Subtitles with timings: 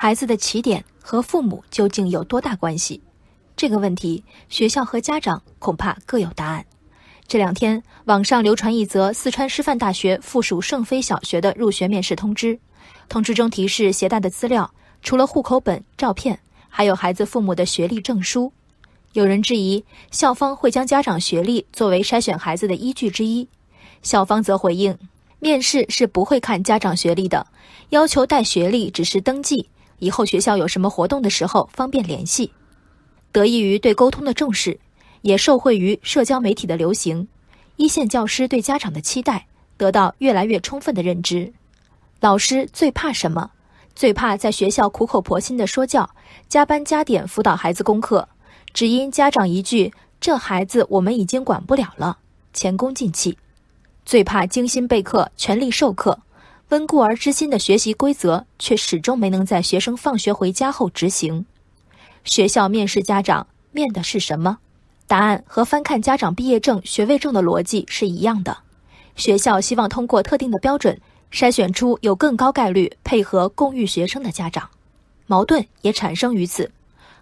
[0.00, 3.02] 孩子的起点和父母究竟有多大关系？
[3.56, 6.64] 这个问题，学校和家长恐怕各有答案。
[7.26, 12.60] 这两天，网上流传一则四川师范大学附属圣菲小学的入学面试通知，
[13.08, 14.72] 通知中提示携带的资料
[15.02, 16.38] 除了户口本、照片，
[16.68, 18.52] 还有孩子父母的学历证书。
[19.14, 23.48] 有人质疑，校方会将家长学历作为筛选孩子的依据之一。
[24.02, 24.96] 校方则回应，
[25.40, 27.48] 面试是不会看家长学历的，
[27.88, 29.68] 要求带学历只是登记，
[29.98, 32.52] 以后学校有什么活动的时候方便联系。
[33.32, 34.80] 得益于对沟通的重视，
[35.22, 37.28] 也受惠于社交媒体的流行，
[37.76, 41.52] 一线教师对家长的期待得到越来越充分的认知。
[42.20, 43.50] 老师最怕什么？
[43.94, 46.08] 最怕在学校苦口婆心的说教，
[46.48, 48.28] 加班加点辅导孩子功课，
[48.72, 52.18] 只因家长一句“这孩子我们已经管不了了”，
[52.54, 53.36] 前功尽弃。
[54.04, 56.20] 最怕精心备课、全力授课，
[56.70, 61.46] 温故而知新的学习规则却始终没能在学生放学回家后执行。
[62.24, 64.58] 学校面试家长面的是什么？
[65.06, 68.58] 答案和翻看家长毕业证、学位证的逻辑是一样的。
[69.16, 71.00] 学校希望通过特定的标准
[71.32, 74.68] 筛选出有更高概率配合共育学生的家长。
[75.26, 76.70] 矛盾也产生于此：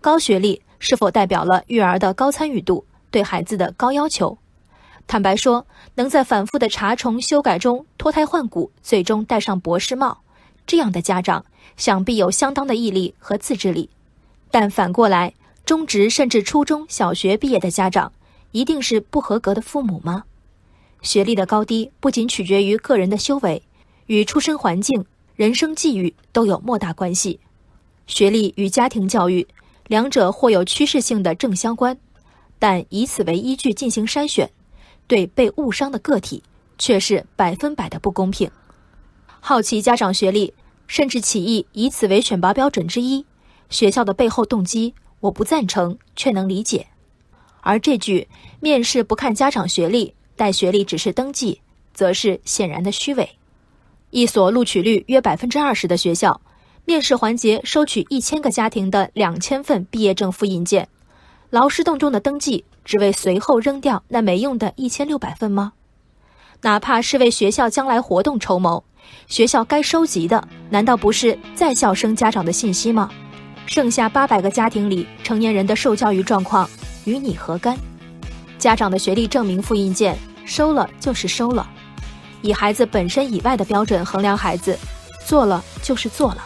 [0.00, 4.36] 高学历是否代表了育儿的高参与度、对孩子的高要求？
[5.08, 10.20] 坦白说，能在反复的查重修改中脱胎换骨，最终戴上博士帽，
[10.66, 11.42] 这样的家长
[11.78, 13.88] 想必有相当的毅力和自制力。
[14.50, 15.32] 但反过来，
[15.64, 18.12] 中职甚至初中小学毕业的家长，
[18.52, 20.24] 一定是不合格的父母吗？
[21.00, 23.62] 学历的高低不仅取决于个人的修为，
[24.08, 27.40] 与出身环境、人生际遇都有莫大关系。
[28.06, 29.48] 学历与家庭教育，
[29.86, 31.96] 两者或有趋势性的正相关，
[32.58, 34.50] 但以此为依据进行筛选。
[35.08, 36.44] 对被误伤的个体，
[36.78, 38.48] 却是百分百的不公平。
[39.40, 40.54] 好奇家长学历，
[40.86, 43.26] 甚至起义以此为选拔标准之一，
[43.70, 46.86] 学校的背后动机，我不赞成，却能理解。
[47.60, 48.28] 而这句
[48.60, 51.60] “面试不看家长学历，带学历只是登记”，
[51.92, 53.30] 则是显然的虚伪。
[54.10, 56.40] 一所录取率约百分之二十的学校，
[56.84, 60.88] 面试环节收取一千个家庭的两千份毕业证复印件，
[61.50, 62.64] 劳师动众的登记。
[62.84, 65.74] 只为随后扔掉那没用的一千六百份吗？
[66.62, 68.82] 哪怕是为学校将来活动筹谋，
[69.26, 73.10] 学校该收集的难道不是在校生家长的信息吗？
[73.66, 76.66] 剩下八百个家庭里成年人的受教育状况
[77.04, 77.76] 与你何干？
[78.56, 80.16] 家长的学历证明复印件
[80.46, 81.68] 收了就是收了，
[82.40, 84.78] 以孩子本身以外的标准衡量孩子，
[85.26, 86.42] 做了就是做了。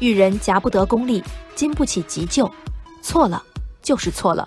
[0.00, 1.22] 育人夹不得功利，
[1.54, 2.52] 经不起急救，
[3.00, 3.40] 错了
[3.82, 4.46] 就是错了。